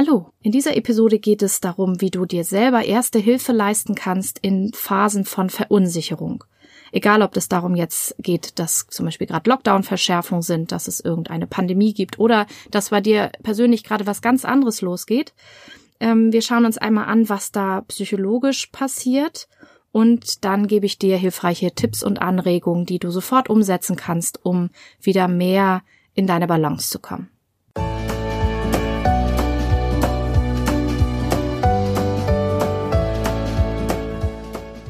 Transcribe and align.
Hallo, 0.00 0.30
in 0.40 0.52
dieser 0.52 0.76
Episode 0.76 1.18
geht 1.18 1.42
es 1.42 1.58
darum, 1.58 2.00
wie 2.00 2.12
du 2.12 2.24
dir 2.24 2.44
selber 2.44 2.84
erste 2.84 3.18
Hilfe 3.18 3.50
leisten 3.50 3.96
kannst 3.96 4.38
in 4.38 4.72
Phasen 4.72 5.24
von 5.24 5.50
Verunsicherung. 5.50 6.44
Egal, 6.92 7.20
ob 7.20 7.36
es 7.36 7.48
darum 7.48 7.74
jetzt 7.74 8.14
geht, 8.20 8.60
dass 8.60 8.86
zum 8.86 9.06
Beispiel 9.06 9.26
gerade 9.26 9.50
Lockdown-Verschärfungen 9.50 10.42
sind, 10.42 10.70
dass 10.70 10.86
es 10.86 11.00
irgendeine 11.00 11.48
Pandemie 11.48 11.94
gibt 11.94 12.20
oder 12.20 12.46
dass 12.70 12.90
bei 12.90 13.00
dir 13.00 13.32
persönlich 13.42 13.82
gerade 13.82 14.06
was 14.06 14.22
ganz 14.22 14.44
anderes 14.44 14.82
losgeht. 14.82 15.34
Ähm, 15.98 16.32
wir 16.32 16.42
schauen 16.42 16.64
uns 16.64 16.78
einmal 16.78 17.06
an, 17.06 17.28
was 17.28 17.50
da 17.50 17.80
psychologisch 17.80 18.66
passiert 18.66 19.48
und 19.90 20.44
dann 20.44 20.68
gebe 20.68 20.86
ich 20.86 21.00
dir 21.00 21.16
hilfreiche 21.16 21.72
Tipps 21.72 22.04
und 22.04 22.22
Anregungen, 22.22 22.86
die 22.86 23.00
du 23.00 23.10
sofort 23.10 23.50
umsetzen 23.50 23.96
kannst, 23.96 24.44
um 24.44 24.70
wieder 25.00 25.26
mehr 25.26 25.82
in 26.14 26.28
deine 26.28 26.46
Balance 26.46 26.88
zu 26.88 27.00
kommen. 27.00 27.30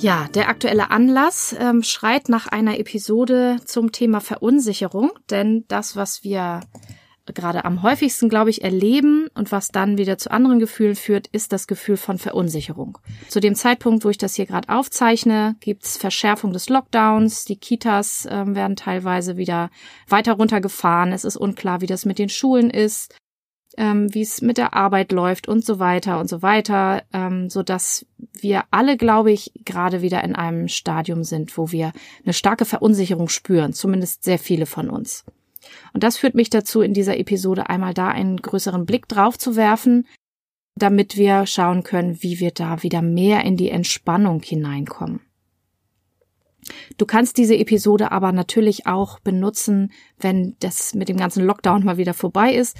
Ja, 0.00 0.28
der 0.32 0.48
aktuelle 0.48 0.92
Anlass 0.92 1.56
ähm, 1.58 1.82
schreit 1.82 2.28
nach 2.28 2.46
einer 2.46 2.78
Episode 2.78 3.56
zum 3.64 3.90
Thema 3.90 4.20
Verunsicherung, 4.20 5.10
denn 5.28 5.64
das, 5.66 5.96
was 5.96 6.22
wir 6.22 6.60
gerade 7.26 7.64
am 7.64 7.82
häufigsten, 7.82 8.28
glaube 8.28 8.50
ich, 8.50 8.62
erleben 8.62 9.26
und 9.34 9.50
was 9.50 9.68
dann 9.68 9.98
wieder 9.98 10.16
zu 10.16 10.30
anderen 10.30 10.60
Gefühlen 10.60 10.94
führt, 10.94 11.26
ist 11.26 11.52
das 11.52 11.66
Gefühl 11.66 11.96
von 11.96 12.16
Verunsicherung. 12.16 12.96
Zu 13.28 13.40
dem 13.40 13.56
Zeitpunkt, 13.56 14.04
wo 14.04 14.08
ich 14.08 14.18
das 14.18 14.36
hier 14.36 14.46
gerade 14.46 14.68
aufzeichne, 14.68 15.56
gibt's 15.58 15.96
Verschärfung 15.96 16.52
des 16.52 16.68
Lockdowns. 16.68 17.44
Die 17.44 17.56
Kitas 17.56 18.24
äh, 18.24 18.44
werden 18.46 18.76
teilweise 18.76 19.36
wieder 19.36 19.68
weiter 20.08 20.34
runtergefahren. 20.34 21.12
Es 21.12 21.24
ist 21.24 21.36
unklar, 21.36 21.80
wie 21.80 21.86
das 21.86 22.04
mit 22.04 22.20
den 22.20 22.28
Schulen 22.28 22.70
ist 22.70 23.16
ähm, 23.78 24.12
wie 24.12 24.22
es 24.22 24.42
mit 24.42 24.58
der 24.58 24.74
Arbeit 24.74 25.12
läuft 25.12 25.48
und 25.48 25.64
so 25.64 25.78
weiter 25.78 26.18
und 26.18 26.28
so 26.28 26.42
weiter, 26.42 27.04
ähm, 27.12 27.48
so 27.48 27.62
dass 27.62 28.04
wir 28.32 28.64
alle, 28.72 28.96
glaube 28.96 29.30
ich, 29.30 29.52
gerade 29.64 30.02
wieder 30.02 30.22
in 30.24 30.34
einem 30.34 30.66
Stadium 30.66 31.22
sind, 31.22 31.56
wo 31.56 31.70
wir 31.70 31.92
eine 32.24 32.34
starke 32.34 32.64
Verunsicherung 32.64 33.28
spüren, 33.28 33.72
zumindest 33.72 34.24
sehr 34.24 34.40
viele 34.40 34.66
von 34.66 34.90
uns. 34.90 35.24
Und 35.94 36.02
das 36.02 36.16
führt 36.16 36.34
mich 36.34 36.50
dazu, 36.50 36.80
in 36.80 36.92
dieser 36.92 37.18
Episode 37.18 37.70
einmal 37.70 37.94
da 37.94 38.08
einen 38.08 38.38
größeren 38.38 38.84
Blick 38.84 39.06
drauf 39.06 39.38
zu 39.38 39.54
werfen, 39.54 40.06
damit 40.74 41.16
wir 41.16 41.46
schauen 41.46 41.84
können, 41.84 42.22
wie 42.22 42.40
wir 42.40 42.50
da 42.50 42.82
wieder 42.82 43.00
mehr 43.00 43.44
in 43.44 43.56
die 43.56 43.70
Entspannung 43.70 44.42
hineinkommen. 44.42 45.20
Du 46.96 47.06
kannst 47.06 47.38
diese 47.38 47.56
Episode 47.56 48.12
aber 48.12 48.32
natürlich 48.32 48.86
auch 48.86 49.18
benutzen, 49.20 49.92
wenn 50.18 50.56
das 50.60 50.94
mit 50.94 51.08
dem 51.08 51.16
ganzen 51.16 51.44
Lockdown 51.44 51.84
mal 51.84 51.96
wieder 51.96 52.14
vorbei 52.14 52.54
ist, 52.54 52.76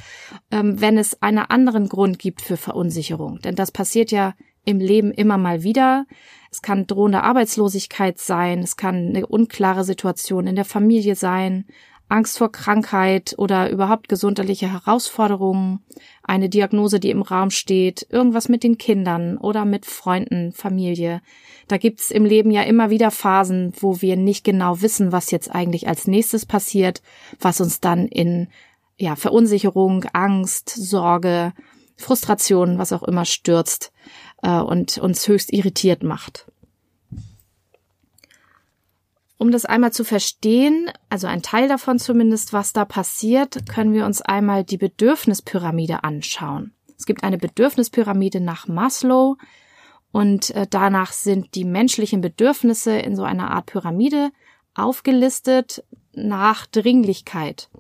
ähm, 0.51 0.81
wenn 0.81 0.99
es 0.99 1.23
einen 1.23 1.39
anderen 1.39 1.89
Grund 1.89 2.19
gibt 2.19 2.43
für 2.43 2.57
Verunsicherung. 2.57 3.39
Denn 3.41 3.55
das 3.55 3.71
passiert 3.71 4.11
ja 4.11 4.35
im 4.65 4.81
Leben 4.81 5.13
immer 5.13 5.39
mal 5.39 5.63
wieder. 5.63 6.07
Es 6.51 6.63
kann 6.63 6.87
drohende 6.87 7.23
Arbeitslosigkeit 7.23 8.19
sein, 8.19 8.61
es 8.61 8.77
kann 8.77 9.09
eine 9.09 9.27
unklare 9.27 9.85
Situation 9.85 10.47
in 10.47 10.57
der 10.57 10.65
Familie 10.65 11.15
sein, 11.15 11.67
Angst 12.09 12.39
vor 12.39 12.51
Krankheit 12.51 13.35
oder 13.37 13.71
überhaupt 13.71 14.09
gesundheitliche 14.09 14.73
Herausforderungen, 14.73 15.81
eine 16.23 16.49
Diagnose, 16.49 17.01
die 17.01 17.11
im 17.11 17.23
Raum 17.23 17.51
steht, 17.51 18.07
irgendwas 18.11 18.49
mit 18.49 18.63
den 18.63 18.79
Kindern 18.79 19.37
oder 19.37 19.65
mit 19.65 19.85
Freunden, 19.85 20.53
Familie. 20.53 21.21
Da 21.69 21.77
gibt's 21.77 22.11
im 22.11 22.25
Leben 22.25 22.51
ja 22.51 22.63
immer 22.63 22.89
wieder 22.89 23.11
Phasen, 23.11 23.75
wo 23.79 24.01
wir 24.01 24.17
nicht 24.17 24.43
genau 24.43 24.81
wissen, 24.81 25.13
was 25.13 25.31
jetzt 25.31 25.55
eigentlich 25.55 25.87
als 25.87 26.07
nächstes 26.07 26.47
passiert, 26.47 27.03
was 27.41 27.61
uns 27.61 27.81
dann 27.81 28.09
in 28.09 28.49
ja, 28.97 29.15
Verunsicherung, 29.15 30.05
Angst, 30.13 30.71
Sorge, 30.71 31.53
Frustration, 31.97 32.79
was 32.79 32.93
auch 32.93 33.03
immer 33.03 33.27
stürzt 33.27 33.93
äh, 34.43 34.59
und 34.59 34.99
uns 34.99 35.29
höchst 35.29 35.53
irritiert 35.53 36.03
macht. 36.03 36.47
Um 39.39 39.53
das 39.53 39.65
einmal 39.65 39.93
zu 39.93 40.05
verstehen, 40.05 40.91
also 41.09 41.29
ein 41.29 41.43
Teil 41.43 41.69
davon 41.69 42.01
zumindest, 42.01 42.53
was 42.53 42.73
da 42.73 42.85
passiert, 42.85 43.69
können 43.69 43.93
wir 43.93 44.05
uns 44.05 44.21
einmal 44.21 44.65
die 44.65 44.79
Bedürfnispyramide 44.79 46.03
anschauen. 46.03 46.75
Es 46.99 47.07
gibt 47.07 47.23
eine 47.23 47.39
Bedürfnispyramide 47.39 48.41
nach 48.41 48.67
Maslow 48.67 49.37
und 50.11 50.51
äh, 50.51 50.67
danach 50.69 51.13
sind 51.13 51.55
die 51.55 51.65
menschlichen 51.65 52.21
Bedürfnisse 52.21 52.99
in 52.99 53.15
so 53.15 53.23
einer 53.23 53.53
Art 53.53 53.67
Pyramide 53.67 54.31
aufgelistet 54.75 55.85
nach 56.13 56.67
Dringlichkeit. 56.67 57.71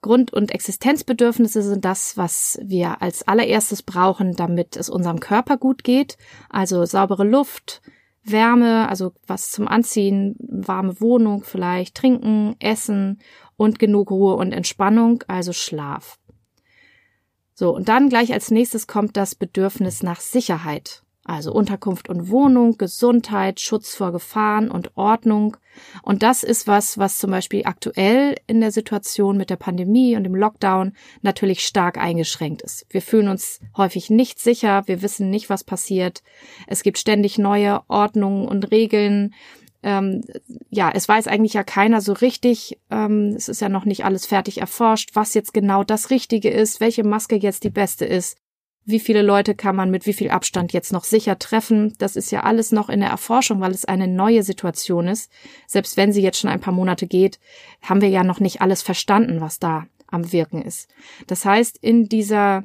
Grund- 0.00 0.32
und 0.32 0.50
Existenzbedürfnisse 0.52 1.62
sind 1.62 1.84
das, 1.84 2.16
was 2.16 2.58
wir 2.62 3.02
als 3.02 3.26
allererstes 3.26 3.82
brauchen, 3.82 4.34
damit 4.34 4.76
es 4.76 4.88
unserem 4.88 5.20
Körper 5.20 5.58
gut 5.58 5.84
geht. 5.84 6.16
Also 6.48 6.84
saubere 6.84 7.24
Luft, 7.24 7.82
Wärme, 8.30 8.88
also 8.88 9.12
was 9.26 9.50
zum 9.50 9.68
Anziehen, 9.68 10.36
warme 10.38 11.00
Wohnung 11.00 11.44
vielleicht, 11.44 11.94
Trinken, 11.94 12.56
Essen 12.58 13.20
und 13.56 13.78
genug 13.78 14.10
Ruhe 14.10 14.34
und 14.34 14.52
Entspannung, 14.52 15.22
also 15.28 15.52
Schlaf. 15.52 16.18
So, 17.54 17.74
und 17.74 17.88
dann 17.88 18.10
gleich 18.10 18.32
als 18.32 18.50
nächstes 18.50 18.86
kommt 18.86 19.16
das 19.16 19.34
Bedürfnis 19.34 20.02
nach 20.02 20.20
Sicherheit. 20.20 21.05
Also 21.26 21.52
Unterkunft 21.52 22.08
und 22.08 22.30
Wohnung, 22.30 22.78
Gesundheit, 22.78 23.58
Schutz 23.58 23.96
vor 23.96 24.12
Gefahren 24.12 24.70
und 24.70 24.96
Ordnung. 24.96 25.56
Und 26.02 26.22
das 26.22 26.44
ist 26.44 26.68
was, 26.68 26.98
was 26.98 27.18
zum 27.18 27.32
Beispiel 27.32 27.62
aktuell 27.64 28.36
in 28.46 28.60
der 28.60 28.70
Situation 28.70 29.36
mit 29.36 29.50
der 29.50 29.56
Pandemie 29.56 30.14
und 30.14 30.22
dem 30.22 30.36
Lockdown 30.36 30.92
natürlich 31.22 31.66
stark 31.66 31.98
eingeschränkt 31.98 32.62
ist. 32.62 32.86
Wir 32.90 33.02
fühlen 33.02 33.26
uns 33.26 33.58
häufig 33.76 34.08
nicht 34.08 34.38
sicher, 34.38 34.84
wir 34.86 35.02
wissen 35.02 35.28
nicht, 35.28 35.50
was 35.50 35.64
passiert. 35.64 36.22
Es 36.68 36.84
gibt 36.84 36.96
ständig 36.96 37.38
neue 37.38 37.80
Ordnungen 37.88 38.46
und 38.46 38.70
Regeln. 38.70 39.34
Ähm, 39.82 40.22
ja, 40.70 40.92
es 40.94 41.08
weiß 41.08 41.26
eigentlich 41.26 41.54
ja 41.54 41.64
keiner 41.64 42.02
so 42.02 42.12
richtig. 42.12 42.78
Ähm, 42.88 43.34
es 43.36 43.48
ist 43.48 43.60
ja 43.60 43.68
noch 43.68 43.84
nicht 43.84 44.04
alles 44.04 44.26
fertig 44.26 44.58
erforscht, 44.58 45.10
was 45.14 45.34
jetzt 45.34 45.52
genau 45.52 45.82
das 45.82 46.10
Richtige 46.10 46.50
ist, 46.50 46.78
welche 46.78 47.02
Maske 47.02 47.34
jetzt 47.34 47.64
die 47.64 47.70
beste 47.70 48.04
ist 48.04 48.38
wie 48.86 49.00
viele 49.00 49.22
Leute 49.22 49.56
kann 49.56 49.74
man 49.74 49.90
mit 49.90 50.06
wie 50.06 50.12
viel 50.12 50.30
Abstand 50.30 50.72
jetzt 50.72 50.92
noch 50.92 51.02
sicher 51.02 51.38
treffen. 51.38 51.94
Das 51.98 52.14
ist 52.14 52.30
ja 52.30 52.44
alles 52.44 52.70
noch 52.70 52.88
in 52.88 53.00
der 53.00 53.10
Erforschung, 53.10 53.60
weil 53.60 53.72
es 53.72 53.84
eine 53.84 54.06
neue 54.06 54.44
Situation 54.44 55.08
ist. 55.08 55.30
Selbst 55.66 55.96
wenn 55.96 56.12
sie 56.12 56.22
jetzt 56.22 56.38
schon 56.38 56.50
ein 56.50 56.60
paar 56.60 56.72
Monate 56.72 57.08
geht, 57.08 57.40
haben 57.82 58.00
wir 58.00 58.08
ja 58.08 58.22
noch 58.22 58.38
nicht 58.38 58.60
alles 58.60 58.82
verstanden, 58.82 59.40
was 59.40 59.58
da 59.58 59.86
am 60.06 60.32
Wirken 60.32 60.62
ist. 60.62 60.88
Das 61.26 61.44
heißt, 61.44 61.78
in 61.80 62.08
dieser, 62.08 62.62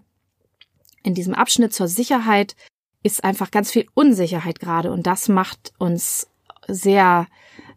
in 1.01 1.15
diesem 1.15 1.33
Abschnitt 1.33 1.73
zur 1.73 1.87
Sicherheit 1.87 2.55
ist 3.01 3.23
einfach 3.23 3.49
ganz 3.49 3.71
viel 3.71 3.87
Unsicherheit 3.95 4.59
gerade 4.59 4.91
und 4.91 5.07
das 5.07 5.27
macht 5.27 5.73
uns 5.79 6.29
sehr, 6.67 7.25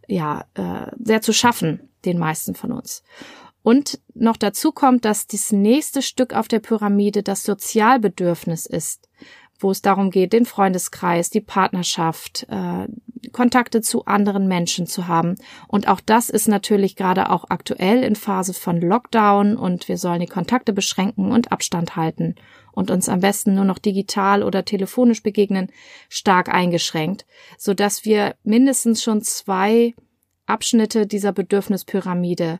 ja, 0.06 0.44
äh, 0.52 0.90
sehr 1.02 1.22
zu 1.22 1.32
schaffen, 1.32 1.88
den 2.04 2.18
meisten 2.18 2.54
von 2.54 2.72
uns. 2.72 3.02
Und 3.64 3.98
noch 4.12 4.36
dazu 4.36 4.72
kommt, 4.72 5.06
dass 5.06 5.26
das 5.26 5.50
nächste 5.50 6.02
Stück 6.02 6.34
auf 6.34 6.48
der 6.48 6.60
Pyramide 6.60 7.22
das 7.22 7.44
Sozialbedürfnis 7.44 8.66
ist, 8.66 9.08
wo 9.58 9.70
es 9.70 9.80
darum 9.80 10.10
geht, 10.10 10.34
den 10.34 10.44
Freundeskreis, 10.44 11.30
die 11.30 11.40
Partnerschaft, 11.40 12.46
äh, 12.50 12.86
Kontakte 13.32 13.80
zu 13.80 14.04
anderen 14.04 14.48
Menschen 14.48 14.86
zu 14.86 15.08
haben. 15.08 15.36
Und 15.66 15.88
auch 15.88 16.00
das 16.00 16.28
ist 16.28 16.46
natürlich 16.46 16.94
gerade 16.94 17.30
auch 17.30 17.46
aktuell 17.48 18.04
in 18.04 18.16
Phase 18.16 18.52
von 18.52 18.82
Lockdown 18.82 19.56
und 19.56 19.88
wir 19.88 19.96
sollen 19.96 20.20
die 20.20 20.26
Kontakte 20.26 20.74
beschränken 20.74 21.32
und 21.32 21.50
Abstand 21.50 21.96
halten 21.96 22.34
und 22.70 22.90
uns 22.90 23.08
am 23.08 23.20
besten 23.20 23.54
nur 23.54 23.64
noch 23.64 23.78
digital 23.78 24.42
oder 24.42 24.66
telefonisch 24.66 25.22
begegnen, 25.22 25.70
stark 26.10 26.50
eingeschränkt, 26.50 27.24
so 27.56 27.72
dass 27.72 28.04
wir 28.04 28.34
mindestens 28.44 29.02
schon 29.02 29.22
zwei 29.22 29.94
Abschnitte 30.44 31.06
dieser 31.06 31.32
Bedürfnispyramide 31.32 32.58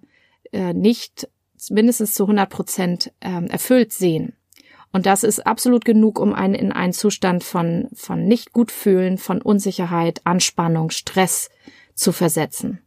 nicht 0.72 1.28
mindestens 1.70 2.14
zu 2.14 2.24
100 2.24 2.48
Prozent 2.50 3.12
ähm, 3.20 3.46
erfüllt 3.46 3.92
sehen. 3.92 4.34
Und 4.92 5.06
das 5.06 5.24
ist 5.24 5.44
absolut 5.44 5.84
genug, 5.84 6.20
um 6.20 6.32
einen 6.32 6.54
in 6.54 6.70
einen 6.70 6.92
Zustand 6.92 7.42
von, 7.42 7.88
von 7.94 8.24
nicht 8.24 8.52
gut 8.52 8.70
fühlen, 8.70 9.18
von 9.18 9.42
Unsicherheit, 9.42 10.20
Anspannung, 10.24 10.90
Stress 10.90 11.50
zu 11.94 12.12
versetzen. 12.12 12.80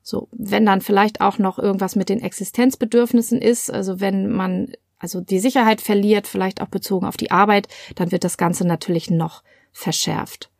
So, 0.00 0.28
wenn 0.30 0.64
dann 0.64 0.80
vielleicht 0.80 1.20
auch 1.20 1.38
noch 1.38 1.58
irgendwas 1.58 1.96
mit 1.96 2.08
den 2.08 2.20
Existenzbedürfnissen 2.20 3.42
ist, 3.42 3.72
also 3.72 3.98
wenn 4.00 4.30
man 4.30 4.72
also 4.98 5.20
die 5.20 5.40
Sicherheit 5.40 5.80
verliert, 5.80 6.28
vielleicht 6.28 6.60
auch 6.60 6.68
bezogen 6.68 7.06
auf 7.06 7.16
die 7.16 7.32
Arbeit, 7.32 7.66
dann 7.96 8.12
wird 8.12 8.22
das 8.22 8.38
Ganze 8.38 8.64
natürlich 8.64 9.10
noch 9.10 9.42
verschärft. 9.72 10.50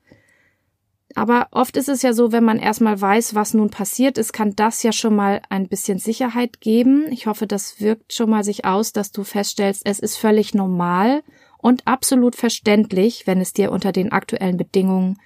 Aber 1.17 1.49
oft 1.51 1.79
ist 1.79 1.89
es 1.89 2.03
ja 2.03 2.13
so, 2.13 2.31
wenn 2.31 2.45
man 2.45 2.59
erstmal 2.59 3.01
weiß, 3.01 3.35
was 3.35 3.55
nun 3.55 3.71
passiert 3.71 4.19
ist, 4.19 4.35
kann 4.35 4.55
das 4.55 4.83
ja 4.83 4.93
schon 4.93 5.17
mal 5.17 5.41
ein 5.49 5.67
bisschen 5.67 5.99
Sicherheit 5.99 6.61
geben. 6.61 7.07
Ich 7.11 7.27
hoffe, 7.27 7.47
das 7.47 7.81
wirkt 7.81 8.13
schon 8.13 8.29
mal 8.29 8.45
sich 8.45 8.67
aus, 8.67 8.93
dass 8.93 9.13
du 9.13 9.25
feststellst, 9.25 9.81
es 9.87 9.99
ist 9.99 10.19
völlig 10.19 10.53
normal 10.53 11.23
und 11.57 11.87
absolut 11.87 12.37
verständlich, 12.37 13.27
wenn 13.27 13.41
es 13.41 13.55
dir 13.55 13.73
unter 13.73 13.93
den 13.93 14.13
aktuellen 14.13 14.59
Bedingungen 14.59 15.19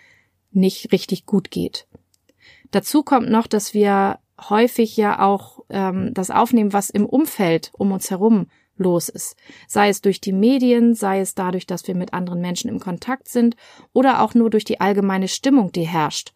nicht 0.53 0.93
richtig 0.93 1.27
gut 1.27 1.51
geht. 1.51 1.89
Dazu 2.71 3.03
kommt 3.03 3.29
noch, 3.29 3.49
dass 3.49 3.75
wir 3.75 4.21
häufig 4.49 4.97
ja 4.97 5.21
auch 5.21 5.65
ähm, 5.71 6.15
das 6.15 6.31
aufnehmen, 6.31 6.73
was 6.73 6.91
im 6.91 7.05
Umfeld 7.05 7.73
um 7.77 7.91
uns 7.91 8.13
herum 8.13 8.47
los 8.81 9.09
ist. 9.09 9.37
Sei 9.69 9.89
es 9.89 10.01
durch 10.01 10.21
die 10.21 10.33
Medien, 10.33 10.95
sei 10.95 11.21
es 11.21 11.35
dadurch, 11.35 11.67
dass 11.67 11.87
wir 11.87 11.95
mit 11.95 12.13
anderen 12.13 12.41
Menschen 12.41 12.69
im 12.69 12.81
Kontakt 12.81 13.29
sind 13.29 13.55
oder 13.93 14.23
auch 14.23 14.35
nur 14.35 14.51
durch 14.51 14.65
die 14.65 14.81
allgemeine 14.81 15.29
Stimmung, 15.29 15.71
die 15.71 15.87
herrscht. 15.87 16.33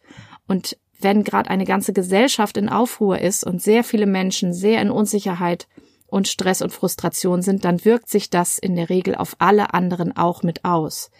Und 0.47 0.77
wenn 0.99 1.23
gerade 1.23 1.49
eine 1.49 1.65
ganze 1.65 1.91
Gesellschaft 1.91 2.55
in 2.55 2.69
Aufruhr 2.69 3.19
ist 3.19 3.43
und 3.43 3.61
sehr 3.61 3.83
viele 3.83 4.05
Menschen 4.05 4.53
sehr 4.53 4.81
in 4.81 4.89
Unsicherheit 4.89 5.67
und 6.07 6.27
Stress 6.27 6.61
und 6.61 6.71
Frustration 6.71 7.41
sind, 7.41 7.65
dann 7.65 7.83
wirkt 7.83 8.09
sich 8.09 8.29
das 8.29 8.57
in 8.57 8.75
der 8.75 8.89
Regel 8.89 9.15
auf 9.15 9.35
alle 9.39 9.73
anderen 9.73 10.15
auch 10.15 10.43
mit 10.43 10.63
aus. 10.63 11.11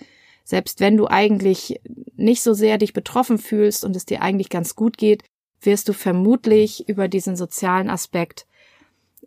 Selbst 0.43 0.79
wenn 0.79 0.95
du 0.95 1.07
eigentlich 1.07 1.81
nicht 2.15 2.43
so 2.43 2.53
sehr 2.53 2.77
dich 2.77 2.93
betroffen 2.93 3.37
fühlst 3.37 3.83
und 3.83 3.95
es 3.95 4.05
dir 4.05 4.21
eigentlich 4.21 4.49
ganz 4.49 4.75
gut 4.75 4.97
geht, 4.97 5.23
wirst 5.59 5.89
du 5.89 5.93
vermutlich 5.93 6.87
über 6.87 7.07
diesen 7.07 7.35
sozialen 7.35 7.89
Aspekt 7.89 8.45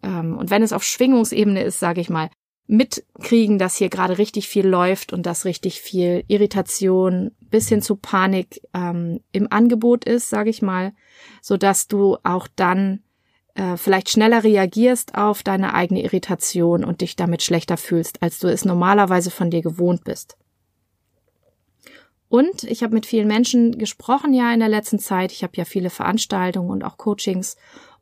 ähm, 0.02 0.36
und 0.36 0.50
wenn 0.50 0.62
es 0.62 0.72
auf 0.72 0.84
Schwingungsebene 0.84 1.62
ist, 1.62 1.78
sage 1.78 2.00
ich 2.00 2.10
mal, 2.10 2.30
mitkriegen, 2.68 3.58
dass 3.58 3.76
hier 3.76 3.88
gerade 3.88 4.18
richtig 4.18 4.46
viel 4.46 4.66
läuft 4.66 5.12
und 5.12 5.24
dass 5.24 5.46
richtig 5.46 5.80
viel 5.80 6.22
Irritation 6.28 7.32
bis 7.40 7.68
hin 7.68 7.80
zu 7.80 7.96
Panik 7.96 8.60
ähm, 8.74 9.20
im 9.32 9.50
Angebot 9.50 10.04
ist, 10.04 10.28
sage 10.28 10.50
ich 10.50 10.60
mal, 10.60 10.92
so 11.40 11.56
dass 11.56 11.88
du 11.88 12.18
auch 12.24 12.46
dann 12.56 13.00
äh, 13.54 13.78
vielleicht 13.78 14.10
schneller 14.10 14.44
reagierst 14.44 15.14
auf 15.14 15.42
deine 15.42 15.72
eigene 15.72 16.02
Irritation 16.02 16.84
und 16.84 17.00
dich 17.00 17.16
damit 17.16 17.42
schlechter 17.42 17.78
fühlst, 17.78 18.22
als 18.22 18.38
du 18.38 18.48
es 18.48 18.66
normalerweise 18.66 19.30
von 19.30 19.50
dir 19.50 19.62
gewohnt 19.62 20.04
bist. 20.04 20.36
Und 22.28 22.64
ich 22.64 22.82
habe 22.82 22.94
mit 22.94 23.06
vielen 23.06 23.26
Menschen 23.26 23.78
gesprochen 23.78 24.34
ja 24.34 24.52
in 24.52 24.60
der 24.60 24.68
letzten 24.68 24.98
Zeit. 24.98 25.32
Ich 25.32 25.42
habe 25.42 25.54
ja 25.56 25.64
viele 25.64 25.88
Veranstaltungen 25.88 26.68
und 26.68 26.84
auch 26.84 26.98
Coachings 26.98 27.56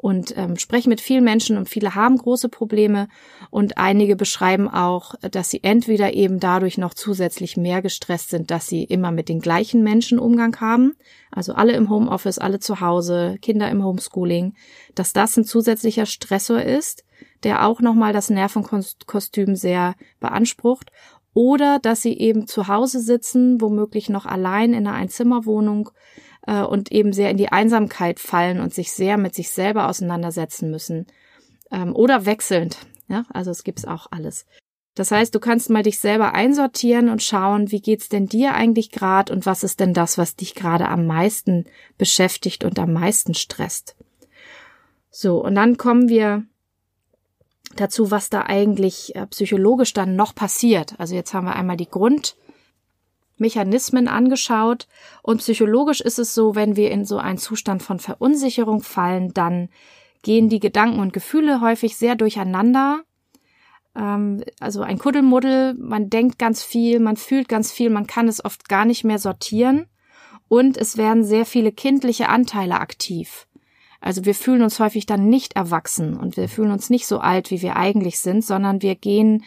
und 0.07 0.37
ähm, 0.37 0.57
spreche 0.57 0.89
mit 0.89 1.01
vielen 1.01 1.25
Menschen 1.25 1.57
und 1.57 1.69
viele 1.69 1.97
haben 1.97 2.17
große 2.17 2.49
Probleme. 2.49 3.09
Und 3.51 3.77
einige 3.77 4.15
beschreiben 4.15 4.69
auch, 4.69 5.17
dass 5.33 5.51
sie 5.51 5.65
entweder 5.65 6.15
eben 6.15 6.39
dadurch 6.39 6.79
noch 6.79 6.95
zusätzlich 6.95 7.57
mehr 7.57 7.83
gestresst 7.83 8.31
sind, 8.31 8.53
dass 8.53 8.69
sie 8.69 8.85
immer 8.85 9.11
mit 9.11 9.29
den 9.29 9.41
gleichen 9.41 9.83
Menschen 9.83 10.21
Umgang 10.21 10.61
haben, 10.61 10.95
also 11.33 11.55
alle 11.55 11.73
im 11.73 11.91
Homeoffice, 11.91 12.39
alle 12.39 12.61
zu 12.61 12.81
Hause, 12.81 13.37
Kinder 13.43 13.69
im 13.69 13.83
Homeschooling, 13.83 14.55
dass 14.95 15.13
das 15.13 15.37
ein 15.37 15.45
zusätzlicher 15.45 16.07
Stressor 16.07 16.63
ist, 16.63 17.05
der 17.43 17.67
auch 17.67 17.81
nochmal 17.81 18.13
das 18.13 18.31
Nervenkostüm 18.31 19.57
sehr 19.57 19.97
beansprucht. 20.21 20.93
Oder 21.35 21.81
dass 21.81 22.03
sie 22.03 22.17
eben 22.17 22.47
zu 22.47 22.69
Hause 22.69 23.01
sitzen, 23.01 23.61
womöglich 23.61 24.09
noch 24.09 24.25
allein 24.25 24.73
in 24.73 24.87
einer 24.87 24.95
Einzimmerwohnung 24.95 25.91
äh, 26.47 26.63
und 26.63 26.93
eben 26.93 27.13
sehr 27.13 27.31
in 27.31 27.37
die 27.37 27.51
Einsamkeit 27.51 28.19
fallen 28.21 28.61
und 28.61 28.73
sich 28.73 28.93
sehr 28.93 29.17
mit 29.19 29.35
sich 29.35 29.51
selber 29.51 29.89
auseinandersetzen 29.89 30.71
müssen. 30.71 31.07
Ähm, 31.71 31.95
oder 31.95 32.27
wechselnd. 32.27 32.79
Ja, 33.09 33.25
also 33.33 33.51
es 33.51 33.65
gibt's 33.65 33.85
auch 33.85 34.07
alles. 34.11 34.47
Das 34.95 35.11
heißt, 35.11 35.35
du 35.35 35.41
kannst 35.41 35.69
mal 35.69 35.83
dich 35.83 36.01
selber 36.01 36.33
einsortieren 36.33 37.11
und 37.11 37.23
schauen, 37.23 37.71
wie 37.71 37.83
geht's 37.83 38.09
denn 38.09 38.27
dir 38.27 38.55
eigentlich 38.55 38.91
gerade 38.91 39.31
und 39.33 39.45
was 39.45 39.63
ist 39.63 39.79
denn 39.79 39.93
das, 39.93 40.17
was 40.17 40.37
dich 40.37 40.55
gerade 40.55 40.89
am 40.89 41.07
meisten 41.07 41.67
beschäftigt 41.99 42.65
und 42.65 42.79
am 42.79 42.95
meisten 42.95 43.35
stresst. 43.35 43.95
So, 45.11 45.45
und 45.45 45.55
dann 45.55 45.77
kommen 45.77 46.09
wir 46.09 46.45
dazu, 47.77 48.11
was 48.11 48.31
da 48.31 48.43
eigentlich 48.47 49.15
äh, 49.15 49.27
psychologisch 49.27 49.93
dann 49.93 50.17
noch 50.17 50.35
passiert. 50.35 50.95
Also 50.99 51.15
jetzt 51.15 51.35
haben 51.35 51.47
wir 51.47 51.57
einmal 51.57 51.77
die 51.77 51.91
Grund, 51.91 52.37
Mechanismen 53.39 54.09
angeschaut. 54.09 54.87
Und 55.23 55.39
psychologisch 55.39 56.01
ist 56.01 56.19
es 56.19 56.35
so, 56.35 56.55
wenn 56.55 56.77
wir 56.77 56.91
in 56.91 57.05
so 57.05 57.19
einen 57.19 57.39
Zustand 57.39 57.83
von 57.83 57.99
Verunsicherung 57.99 58.83
fallen, 58.83 59.33
dann 59.35 59.69
gehen 60.23 60.49
die 60.49 60.61
Gedanken 60.61 61.01
und 61.01 61.13
Gefühle 61.13 61.61
häufig 61.61 61.97
sehr 61.97 62.17
durcheinander. 62.17 63.03
Ähm, 63.95 64.43
also 64.61 64.83
ein 64.83 64.99
Kuddelmuddel, 64.99 65.75
man 65.75 66.11
denkt 66.11 66.39
ganz 66.39 66.63
viel, 66.63 67.01
man 67.01 67.17
fühlt 67.17 67.49
ganz 67.49 67.73
viel, 67.73 67.91
man 67.91 68.07
kann 68.07 68.29
es 68.29 68.45
oft 68.45 68.69
gar 68.69 68.85
nicht 68.85 69.05
mehr 69.05 69.19
sortieren. 69.19 69.87
Und 70.49 70.77
es 70.77 70.97
werden 70.97 71.25
sehr 71.25 71.45
viele 71.45 71.73
kindliche 71.73 72.29
Anteile 72.29 72.81
aktiv. 72.81 73.47
Also 74.01 74.25
wir 74.25 74.35
fühlen 74.35 74.63
uns 74.63 74.79
häufig 74.79 75.07
dann 75.07 75.29
nicht 75.29 75.57
erwachsen 75.57 76.17
und 76.17 76.37
wir 76.37 76.49
fühlen 76.49 76.71
uns 76.71 76.91
nicht 76.91 77.07
so 77.07 77.19
alt, 77.19 77.51
wie 77.51 77.63
wir 77.63 77.77
eigentlich 77.77 78.21
sind, 78.21 78.45
sondern 78.45 78.83
wir 78.83 78.95
gehen 78.95 79.43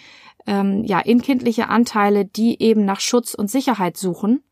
ähm, 0.50 0.84
ja 0.84 1.00
in 1.00 1.22
kindliche 1.22 1.69
Anteile, 1.69 2.25
die 2.25 2.62
eben 2.62 2.84
nach 2.84 3.00
Schutz 3.00 3.36
und 3.36 3.50
Sicherheit 3.50 3.96
suchen. 3.96 4.44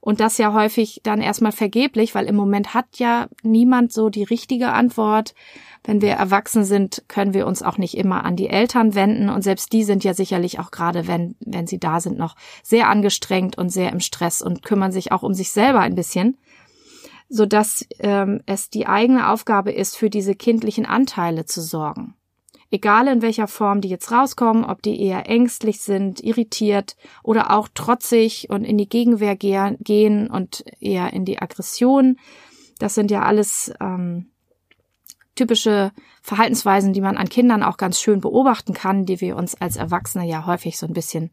Und 0.00 0.20
das 0.20 0.38
ja 0.38 0.52
häufig 0.52 1.00
dann 1.02 1.20
erstmal 1.20 1.52
vergeblich, 1.52 2.14
weil 2.14 2.26
im 2.26 2.36
Moment 2.36 2.74
hat 2.74 2.86
ja 2.98 3.26
niemand 3.42 3.92
so 3.92 4.08
die 4.08 4.22
richtige 4.22 4.72
Antwort. 4.72 5.34
Wenn 5.82 6.00
wir 6.00 6.12
erwachsen 6.12 6.64
sind, 6.64 7.04
können 7.08 7.34
wir 7.34 7.46
uns 7.46 7.62
auch 7.62 7.78
nicht 7.78 7.96
immer 7.96 8.24
an 8.24 8.36
die 8.36 8.48
Eltern 8.48 8.94
wenden. 8.94 9.30
Und 9.30 9.42
selbst 9.42 9.72
die 9.72 9.84
sind 9.84 10.04
ja 10.04 10.14
sicherlich 10.14 10.60
auch 10.60 10.70
gerade, 10.70 11.08
wenn, 11.08 11.34
wenn 11.40 11.66
sie 11.66 11.78
da 11.78 12.00
sind, 12.00 12.18
noch 12.18 12.36
sehr 12.62 12.88
angestrengt 12.88 13.58
und 13.58 13.70
sehr 13.70 13.92
im 13.92 14.00
Stress 14.00 14.42
und 14.42 14.62
kümmern 14.62 14.92
sich 14.92 15.10
auch 15.10 15.22
um 15.22 15.34
sich 15.34 15.52
selber 15.52 15.80
ein 15.80 15.94
bisschen 15.94 16.36
so 17.28 17.44
dass 17.44 17.84
ähm, 17.98 18.40
es 18.46 18.70
die 18.70 18.86
eigene 18.86 19.28
Aufgabe 19.28 19.72
ist, 19.72 19.96
für 19.96 20.10
diese 20.10 20.36
kindlichen 20.36 20.86
Anteile 20.86 21.44
zu 21.44 21.60
sorgen 21.60 22.14
egal 22.70 23.08
in 23.08 23.22
welcher 23.22 23.48
Form 23.48 23.80
die 23.80 23.88
jetzt 23.88 24.10
rauskommen, 24.10 24.64
ob 24.64 24.82
die 24.82 25.00
eher 25.00 25.28
ängstlich 25.28 25.80
sind, 25.80 26.22
irritiert 26.22 26.96
oder 27.22 27.56
auch 27.56 27.68
trotzig 27.72 28.48
und 28.50 28.64
in 28.64 28.78
die 28.78 28.88
Gegenwehr 28.88 29.36
gehen 29.36 30.30
und 30.30 30.64
eher 30.80 31.12
in 31.12 31.24
die 31.24 31.40
Aggression. 31.40 32.18
Das 32.78 32.94
sind 32.94 33.10
ja 33.10 33.22
alles 33.22 33.72
ähm, 33.80 34.30
typische 35.34 35.92
Verhaltensweisen, 36.22 36.92
die 36.92 37.00
man 37.00 37.16
an 37.16 37.28
Kindern 37.28 37.62
auch 37.62 37.76
ganz 37.76 38.00
schön 38.00 38.20
beobachten 38.20 38.74
kann, 38.74 39.06
die 39.06 39.20
wir 39.20 39.36
uns 39.36 39.54
als 39.54 39.76
Erwachsene 39.76 40.26
ja 40.26 40.46
häufig 40.46 40.78
so 40.78 40.86
ein 40.86 40.92
bisschen 40.92 41.30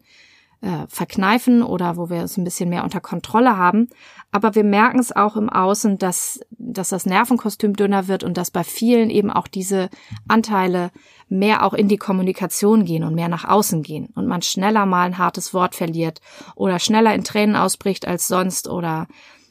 äh, 0.63 0.87
verkneifen 0.87 1.61
oder 1.61 1.97
wo 1.97 2.09
wir 2.09 2.23
es 2.23 2.37
ein 2.37 2.45
bisschen 2.45 2.69
mehr 2.69 2.85
unter 2.85 3.01
Kontrolle 3.01 3.57
haben. 3.57 3.89
Aber 4.31 4.55
wir 4.55 4.63
merken 4.63 4.99
es 4.99 5.13
auch 5.13 5.35
im 5.35 5.49
Außen, 5.49 5.97
dass, 5.97 6.39
dass 6.51 6.89
das 6.89 7.05
Nervenkostüm 7.05 7.75
dünner 7.75 8.07
wird 8.07 8.23
und 8.23 8.37
dass 8.37 8.49
bei 8.49 8.63
vielen 8.63 9.09
eben 9.09 9.29
auch 9.29 9.47
diese 9.47 9.89
Anteile 10.27 10.91
mehr 11.27 11.65
auch 11.65 11.73
in 11.73 11.89
die 11.89 11.97
Kommunikation 11.97 12.85
gehen 12.85 13.03
und 13.03 13.13
mehr 13.13 13.27
nach 13.27 13.43
außen 13.43 13.83
gehen 13.83 14.07
und 14.15 14.27
man 14.27 14.41
schneller 14.41 14.85
mal 14.85 15.05
ein 15.05 15.17
hartes 15.17 15.53
Wort 15.53 15.75
verliert 15.75 16.21
oder 16.55 16.79
schneller 16.79 17.13
in 17.13 17.23
Tränen 17.23 17.55
ausbricht 17.55 18.07
als 18.07 18.27
sonst 18.27 18.69
oder 18.69 19.07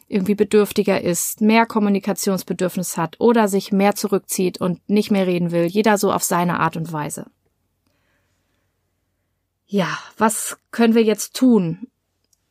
irgendwie 0.09 0.35
bedürftiger 0.35 1.01
ist, 1.01 1.41
mehr 1.41 1.67
Kommunikationsbedürfnis 1.67 2.97
hat 2.97 3.17
oder 3.19 3.49
sich 3.49 3.73
mehr 3.73 3.95
zurückzieht 3.95 4.61
und 4.61 4.81
nicht 4.89 5.11
mehr 5.11 5.27
reden 5.27 5.51
will, 5.51 5.65
jeder 5.67 5.99
so 5.99 6.13
auf 6.13 6.23
seine 6.23 6.61
Art 6.61 6.77
und 6.77 6.93
Weise. 6.93 7.27
Ja, 9.73 9.99
was 10.19 10.59
können 10.71 10.95
wir 10.95 11.03
jetzt 11.03 11.35
tun, 11.35 11.89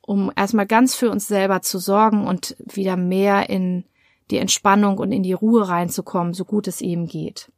um 0.02 0.32
erstmal 0.36 0.66
ganz 0.66 0.96
für 0.96 1.12
uns 1.12 1.28
selber 1.28 1.62
zu 1.62 1.78
sorgen 1.78 2.26
und 2.26 2.56
wieder 2.58 2.98
mehr 2.98 3.48
in 3.48 3.86
die 4.32 4.40
Entspannung 4.40 4.98
und 4.98 5.12
in 5.12 5.22
die 5.22 5.34
Ruhe 5.34 5.70
reinzukommen, 5.70 6.34
so 6.34 6.46
gut 6.46 6.68
es 6.68 6.82
eben 6.82 7.06
geht? 7.06 7.52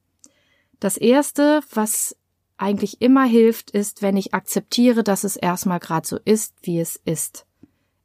Das 0.81 0.97
erste, 0.97 1.61
was 1.73 2.17
eigentlich 2.57 3.01
immer 3.01 3.23
hilft, 3.23 3.71
ist, 3.71 4.01
wenn 4.01 4.17
ich 4.17 4.33
akzeptiere, 4.33 5.01
dass 5.01 5.23
es 5.23 5.37
erstmal 5.37 5.79
gerade 5.79 6.05
so 6.05 6.19
ist, 6.25 6.55
wie 6.63 6.81
es 6.81 6.99
ist. 7.05 7.45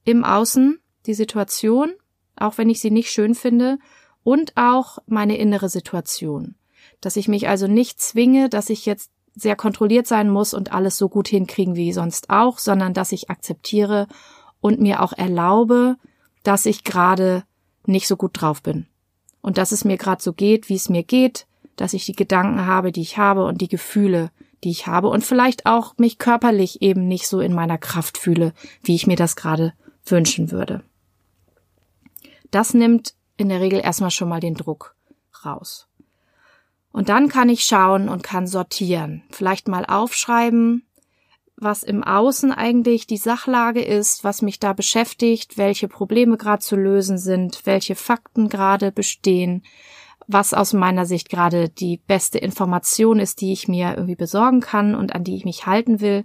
Im 0.05 0.23
Außen 0.23 0.79
die 1.07 1.15
Situation, 1.15 1.91
auch 2.37 2.57
wenn 2.57 2.71
ich 2.71 2.81
sie 2.81 2.93
nicht 2.93 3.11
schön 3.11 3.35
finde, 3.35 3.81
und 4.23 4.57
auch 4.57 4.99
meine 5.07 5.37
innere 5.37 5.69
Situation. 5.69 6.55
Dass 7.01 7.17
ich 7.17 7.27
mich 7.27 7.49
also 7.49 7.67
nicht 7.67 8.01
zwinge, 8.01 8.49
dass 8.49 8.71
ich 8.71 8.87
jetzt 8.87 9.11
sehr 9.39 9.57
kontrolliert 9.57 10.07
sein 10.07 10.29
muss 10.29 10.55
und 10.55 10.73
alles 10.73 10.97
so 10.97 11.09
gut 11.09 11.29
hinkriegen 11.29 11.77
wie 11.77 11.93
sonst 11.93 12.31
auch, 12.31 12.59
sondern 12.59 12.95
dass 12.95 13.13
ich 13.13 13.31
akzeptiere 13.31 14.07
und 14.61 14.81
mir 14.81 15.03
auch 15.03 15.13
erlaube, 15.13 15.97
dass 16.43 16.67
ich 16.67 16.85
gerade 16.85 17.45
nicht 17.87 18.09
so 18.09 18.17
gut 18.17 18.41
drauf 18.41 18.63
bin. 18.63 18.87
Und 19.41 19.57
dass 19.59 19.73
es 19.73 19.85
mir 19.85 19.97
gerade 19.97 20.23
so 20.23 20.33
geht, 20.33 20.69
wie 20.69 20.75
es 20.75 20.89
mir 20.89 21.03
geht, 21.03 21.47
dass 21.77 21.95
ich 21.95 22.05
die 22.05 22.17
Gedanken 22.17 22.67
habe, 22.67 22.93
die 22.93 23.01
ich 23.01 23.19
habe 23.19 23.45
und 23.45 23.61
die 23.61 23.69
Gefühle, 23.69 24.31
die 24.65 24.71
ich 24.71 24.87
habe 24.87 25.09
und 25.09 25.25
vielleicht 25.25 25.67
auch 25.67 25.97
mich 25.97 26.19
körperlich 26.19 26.83
eben 26.83 27.07
nicht 27.07 27.29
so 27.29 27.41
in 27.41 27.55
meiner 27.55 27.79
Kraft 27.79 28.19
fühle, 28.19 28.53
wie 28.83 28.97
ich 28.97 29.07
mir 29.07 29.17
das 29.17 29.37
gerade 29.37 29.73
wünschen 30.05 30.51
würde. 30.51 30.83
Das 32.51 32.75
nimmt 32.75 33.15
in 33.37 33.49
der 33.49 33.61
Regel 33.61 33.81
erstmal 33.81 34.11
schon 34.11 34.29
mal 34.29 34.41
den 34.41 34.55
Druck 34.55 34.97
raus. 35.45 35.88
Und 36.99 37.11
dann 37.11 37.29
kann 37.29 37.49
ich 37.49 37.65
schauen 37.65 38.09
und 38.09 38.25
kann 38.25 38.49
sortieren, 38.49 39.23
vielleicht 39.31 39.69
mal 39.69 39.87
aufschreiben, 39.87 40.85
was 41.55 41.85
im 41.85 42.03
Außen 42.03 42.51
eigentlich 42.51 43.07
die 43.07 43.19
Sachlage 43.19 43.81
ist, 43.81 44.25
was 44.25 44.43
mich 44.43 44.59
da 44.59 44.73
beschäftigt, 44.73 45.57
welche 45.57 45.87
Probleme 45.87 46.37
gerade 46.37 46.59
zu 46.59 46.75
lösen 46.75 47.17
sind, 47.17 47.67
welche 47.67 47.95
Fakten 47.95 48.49
gerade 48.49 48.91
bestehen, 48.91 49.63
was 50.27 50.53
aus 50.53 50.73
meiner 50.73 51.07
Sicht 51.07 51.29
gerade 51.29 51.69
die 51.69 51.99
beste 51.99 52.39
Information 52.39 53.21
ist, 53.21 53.43
die 53.43 53.53
ich 53.53 53.69
mir 53.69 53.91
irgendwie 53.91 54.17
besorgen 54.17 54.59
kann 54.59 54.97
und 54.97 55.15
an 55.15 55.23
die 55.23 55.37
ich 55.37 55.45
mich 55.45 55.67
halten 55.67 56.01
will. 56.01 56.25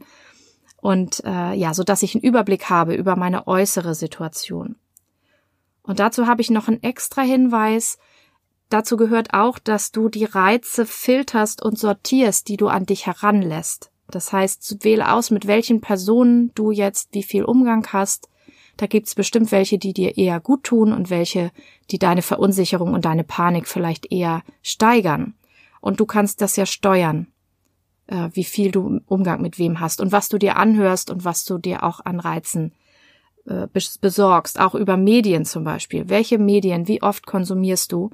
Und 0.78 1.22
äh, 1.24 1.54
ja, 1.54 1.76
so 1.76 1.84
dass 1.84 2.02
ich 2.02 2.16
einen 2.16 2.24
Überblick 2.24 2.72
habe 2.72 2.96
über 2.96 3.16
meine 3.16 3.46
äußere 3.46 3.94
Situation. 3.94 4.76
Und 5.84 6.00
dazu 6.00 6.26
habe 6.26 6.42
ich 6.42 6.50
noch 6.50 6.68
einen 6.68 6.82
extra 6.82 7.22
Hinweis. 7.22 8.00
Dazu 8.74 8.98
gehört 8.98 9.36
auch, 9.36 9.60
dass 9.60 9.92
du 9.92 10.10
die 10.10 10.26
Reize 10.26 10.88
filterst 10.88 11.62
und 11.62 11.78
sortierst, 11.78 12.48
die 12.48 12.58
du 12.58 12.70
an 12.70 12.88
dich 12.88 13.06
heranlässt. 13.06 13.92
Das 14.10 14.34
heißt, 14.34 14.84
wähle 14.84 15.14
aus, 15.14 15.30
mit 15.30 15.46
welchen 15.46 15.80
Personen 15.80 16.52
du 16.56 16.72
jetzt 16.72 17.10
wie 17.12 17.22
viel 17.22 17.44
Umgang 17.46 17.86
hast. 17.94 18.30
Da 18.78 18.88
gibt's 18.88 19.14
bestimmt 19.14 19.52
welche, 19.52 19.78
die 19.78 19.94
dir 19.94 20.18
eher 20.18 20.40
gut 20.40 20.64
tun 20.64 20.92
und 20.92 21.12
welche, 21.12 21.52
die 21.92 22.00
deine 22.00 22.24
Verunsicherung 22.24 22.96
und 22.96 23.06
deine 23.06 23.24
Panik 23.24 23.68
vielleicht 23.68 24.12
eher 24.12 24.42
steigern. 24.64 25.36
Und 25.80 26.00
du 26.00 26.08
kannst 26.08 26.42
das 26.42 26.56
ja 26.56 26.66
steuern, 26.66 27.28
äh, 28.08 28.30
wie 28.34 28.44
viel 28.44 28.72
du 28.72 29.02
Umgang 29.06 29.44
mit 29.44 29.60
wem 29.60 29.82
hast 29.82 30.02
und 30.02 30.12
was 30.12 30.30
du 30.30 30.40
dir 30.40 30.58
anhörst 30.58 31.12
und 31.12 31.24
was 31.24 31.46
du 31.46 31.60
dir 31.60 31.84
auch 31.84 32.00
an 32.04 32.20
Reizen 32.20 32.74
äh, 33.46 33.68
besorgst, 34.02 34.60
auch 34.60 34.74
über 34.74 34.98
Medien 34.98 35.46
zum 35.46 35.64
Beispiel. 35.64 36.10
Welche 36.10 36.40
Medien, 36.40 36.88
wie 36.88 37.04
oft 37.04 37.28
konsumierst 37.28 37.92
du? 37.92 38.10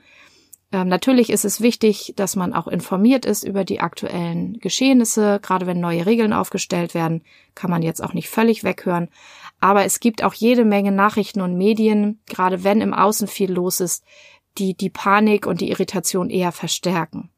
Ähm, 0.71 0.87
natürlich 0.87 1.31
ist 1.31 1.45
es 1.45 1.61
wichtig, 1.61 2.13
dass 2.15 2.35
man 2.35 2.53
auch 2.53 2.67
informiert 2.67 3.25
ist 3.25 3.43
über 3.43 3.63
die 3.63 3.79
aktuellen 3.79 4.59
Geschehnisse. 4.59 5.39
Gerade 5.41 5.65
wenn 5.65 5.79
neue 5.79 6.05
Regeln 6.05 6.33
aufgestellt 6.33 6.93
werden, 6.93 7.23
kann 7.55 7.71
man 7.71 7.81
jetzt 7.81 8.03
auch 8.03 8.13
nicht 8.13 8.29
völlig 8.29 8.63
weghören. 8.63 9.09
Aber 9.59 9.83
es 9.83 9.99
gibt 9.99 10.23
auch 10.23 10.33
jede 10.33 10.65
Menge 10.65 10.91
Nachrichten 10.91 11.41
und 11.41 11.57
Medien, 11.57 12.19
gerade 12.27 12.63
wenn 12.63 12.81
im 12.81 12.93
Außen 12.93 13.27
viel 13.27 13.51
los 13.51 13.79
ist, 13.79 14.03
die 14.57 14.75
die 14.75 14.89
Panik 14.89 15.47
und 15.47 15.61
die 15.61 15.69
Irritation 15.69 16.29
eher 16.29 16.51
verstärken. 16.51 17.29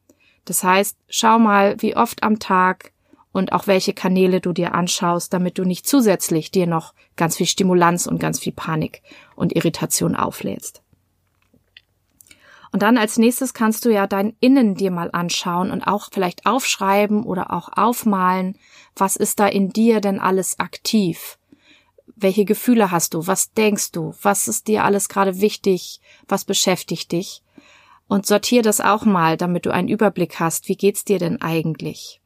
Das 0.45 0.63
heißt, 0.63 0.97
schau 1.07 1.39
mal, 1.39 1.81
wie 1.81 1.95
oft 1.95 2.23
am 2.23 2.39
Tag 2.39 2.91
und 3.31 3.53
auch 3.53 3.67
welche 3.67 3.93
Kanäle 3.93 4.41
du 4.41 4.51
dir 4.51 4.73
anschaust, 4.73 5.31
damit 5.31 5.57
du 5.57 5.63
nicht 5.63 5.87
zusätzlich 5.87 6.51
dir 6.51 6.67
noch 6.67 6.93
ganz 7.15 7.37
viel 7.37 7.45
Stimulanz 7.45 8.07
und 8.07 8.19
ganz 8.19 8.39
viel 8.39 8.53
Panik 8.53 9.01
und 9.35 9.55
Irritation 9.55 10.15
auflädst. 10.15 10.83
Und 12.71 12.83
dann 12.83 12.97
als 12.97 13.17
nächstes 13.17 13.53
kannst 13.53 13.83
du 13.83 13.89
ja 13.89 14.07
dein 14.07 14.35
Innen 14.39 14.75
dir 14.75 14.91
mal 14.91 15.09
anschauen 15.11 15.71
und 15.71 15.83
auch 15.83 16.09
vielleicht 16.11 16.45
aufschreiben 16.45 17.23
oder 17.23 17.51
auch 17.51 17.69
aufmalen, 17.75 18.57
was 18.95 19.17
ist 19.17 19.39
da 19.39 19.47
in 19.47 19.71
dir 19.71 19.99
denn 19.99 20.19
alles 20.19 20.57
aktiv? 20.59 21.37
Welche 22.15 22.45
Gefühle 22.45 22.91
hast 22.91 23.13
du? 23.13 23.27
Was 23.27 23.51
denkst 23.53 23.91
du? 23.91 24.13
Was 24.21 24.47
ist 24.47 24.67
dir 24.67 24.85
alles 24.85 25.09
gerade 25.09 25.41
wichtig? 25.41 25.99
Was 26.27 26.45
beschäftigt 26.45 27.11
dich? 27.11 27.43
Und 28.07 28.25
sortier 28.25 28.61
das 28.61 28.79
auch 28.79 29.05
mal, 29.05 29.37
damit 29.37 29.65
du 29.65 29.71
einen 29.71 29.87
Überblick 29.87 30.39
hast. 30.39 30.67
Wie 30.67 30.75
geht's 30.75 31.03
dir 31.03 31.19
denn 31.19 31.41
eigentlich? 31.41 32.20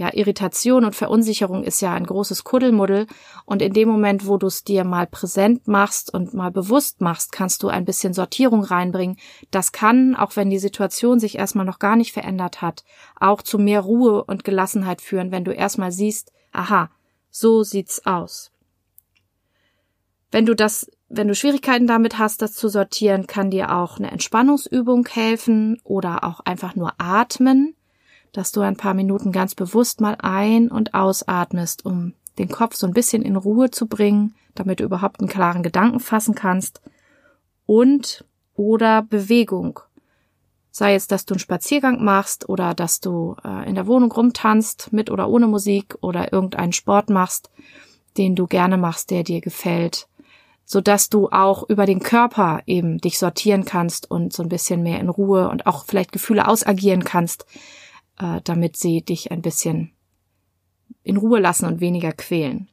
Ja, 0.00 0.08
Irritation 0.14 0.86
und 0.86 0.96
Verunsicherung 0.96 1.62
ist 1.62 1.82
ja 1.82 1.92
ein 1.92 2.06
großes 2.06 2.42
Kuddelmuddel 2.42 3.06
und 3.44 3.60
in 3.60 3.74
dem 3.74 3.86
Moment, 3.86 4.26
wo 4.26 4.38
du 4.38 4.46
es 4.46 4.64
dir 4.64 4.82
mal 4.82 5.06
präsent 5.06 5.68
machst 5.68 6.14
und 6.14 6.32
mal 6.32 6.50
bewusst 6.50 7.02
machst, 7.02 7.32
kannst 7.32 7.62
du 7.62 7.68
ein 7.68 7.84
bisschen 7.84 8.14
Sortierung 8.14 8.64
reinbringen. 8.64 9.18
Das 9.50 9.72
kann, 9.72 10.16
auch 10.16 10.36
wenn 10.36 10.48
die 10.48 10.58
Situation 10.58 11.20
sich 11.20 11.36
erstmal 11.36 11.66
noch 11.66 11.78
gar 11.78 11.96
nicht 11.96 12.12
verändert 12.12 12.62
hat, 12.62 12.82
auch 13.16 13.42
zu 13.42 13.58
mehr 13.58 13.82
Ruhe 13.82 14.24
und 14.24 14.42
Gelassenheit 14.42 15.02
führen, 15.02 15.32
wenn 15.32 15.44
du 15.44 15.52
erstmal 15.52 15.92
siehst, 15.92 16.32
aha, 16.50 16.88
so 17.28 17.62
sieht's 17.62 18.06
aus. 18.06 18.52
Wenn 20.30 20.46
du 20.46 20.56
das, 20.56 20.90
wenn 21.10 21.28
du 21.28 21.34
Schwierigkeiten 21.34 21.86
damit 21.86 22.16
hast, 22.16 22.40
das 22.40 22.54
zu 22.54 22.70
sortieren, 22.70 23.26
kann 23.26 23.50
dir 23.50 23.76
auch 23.76 23.98
eine 23.98 24.10
Entspannungsübung 24.10 25.06
helfen 25.08 25.78
oder 25.84 26.24
auch 26.24 26.40
einfach 26.40 26.74
nur 26.74 26.94
atmen 26.96 27.74
dass 28.32 28.52
du 28.52 28.60
ein 28.60 28.76
paar 28.76 28.94
Minuten 28.94 29.32
ganz 29.32 29.54
bewusst 29.54 30.00
mal 30.00 30.16
ein- 30.20 30.70
und 30.70 30.94
ausatmest, 30.94 31.84
um 31.84 32.14
den 32.38 32.48
Kopf 32.48 32.74
so 32.74 32.86
ein 32.86 32.92
bisschen 32.92 33.22
in 33.22 33.36
Ruhe 33.36 33.70
zu 33.70 33.86
bringen, 33.86 34.34
damit 34.54 34.80
du 34.80 34.84
überhaupt 34.84 35.20
einen 35.20 35.28
klaren 35.28 35.62
Gedanken 35.62 36.00
fassen 36.00 36.34
kannst. 36.34 36.80
Und 37.66 38.24
oder 38.54 39.02
Bewegung. 39.02 39.80
Sei 40.70 40.94
es, 40.94 41.08
dass 41.08 41.24
du 41.24 41.34
einen 41.34 41.40
Spaziergang 41.40 42.04
machst 42.04 42.48
oder 42.48 42.74
dass 42.74 43.00
du 43.00 43.36
äh, 43.44 43.68
in 43.68 43.74
der 43.74 43.86
Wohnung 43.86 44.12
rumtanzt, 44.12 44.92
mit 44.92 45.10
oder 45.10 45.28
ohne 45.28 45.46
Musik 45.46 45.96
oder 46.00 46.32
irgendeinen 46.32 46.72
Sport 46.72 47.10
machst, 47.10 47.50
den 48.16 48.36
du 48.36 48.46
gerne 48.46 48.76
machst, 48.76 49.10
der 49.10 49.24
dir 49.24 49.40
gefällt, 49.40 50.08
so 50.64 50.80
dass 50.80 51.08
du 51.08 51.28
auch 51.30 51.68
über 51.68 51.86
den 51.86 52.00
Körper 52.00 52.62
eben 52.66 52.98
dich 52.98 53.18
sortieren 53.18 53.64
kannst 53.64 54.10
und 54.10 54.32
so 54.32 54.42
ein 54.42 54.48
bisschen 54.48 54.82
mehr 54.82 55.00
in 55.00 55.08
Ruhe 55.08 55.48
und 55.48 55.66
auch 55.66 55.84
vielleicht 55.84 56.12
Gefühle 56.12 56.46
ausagieren 56.46 57.02
kannst, 57.02 57.46
äh, 58.20 58.40
damit 58.44 58.76
sie 58.76 59.02
dich 59.02 59.30
ein 59.30 59.42
bisschen 59.42 59.92
in 61.02 61.16
Ruhe 61.16 61.40
lassen 61.40 61.66
und 61.66 61.80
weniger 61.80 62.12
quälen. 62.12 62.68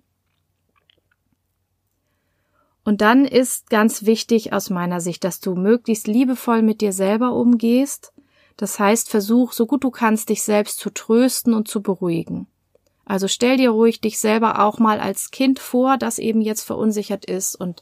Und 2.84 3.02
dann 3.02 3.26
ist 3.26 3.70
ganz 3.70 4.06
wichtig 4.06 4.54
aus 4.54 4.70
meiner 4.70 5.02
Sicht, 5.02 5.24
dass 5.24 5.40
du 5.40 5.56
möglichst 5.56 6.08
liebevoll 6.08 6.62
mit 6.62 6.82
dir 6.82 6.94
selber 6.94 7.34
umgehst. 7.34 8.14
Das 8.56 8.80
heißt, 8.80 9.10
versuch, 9.10 9.52
so 9.52 9.66
gut 9.66 9.84
du 9.84 9.92
kannst, 9.92 10.30
dich 10.30 10.44
selbst 10.44 10.80
zu 10.80 10.90
trösten 10.90 11.54
und 11.54 11.68
zu 11.68 11.82
beruhigen. 11.82 12.48
Also 13.04 13.28
stell 13.28 13.58
dir 13.58 13.72
ruhig 13.72 14.02
dich 14.02 14.20
selber 14.20 14.64
auch 14.64 14.80
mal 14.80 15.00
als 15.00 15.32
Kind 15.32 15.60
vor, 15.60 15.98
das 15.98 16.20
eben 16.20 16.42
jetzt 16.42 16.64
verunsichert 16.64 17.26
ist 17.26 17.56
und 17.56 17.82